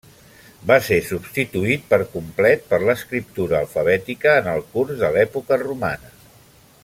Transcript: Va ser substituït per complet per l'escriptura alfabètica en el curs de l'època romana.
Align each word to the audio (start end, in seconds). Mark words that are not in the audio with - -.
Va 0.69 0.77
ser 0.85 0.95
substituït 1.09 1.83
per 1.91 1.99
complet 2.15 2.65
per 2.71 2.81
l'escriptura 2.87 3.59
alfabètica 3.59 4.35
en 4.43 4.53
el 4.57 4.67
curs 4.75 4.97
de 5.05 5.15
l'època 5.19 5.63
romana. 5.67 6.15